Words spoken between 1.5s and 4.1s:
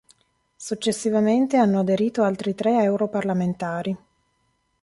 hanno aderito altri tre europarlamentari.